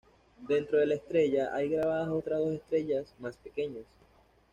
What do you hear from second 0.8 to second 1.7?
la estrella, hay